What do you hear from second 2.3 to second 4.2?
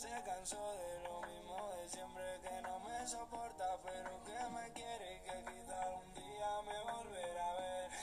que no me soporta, pero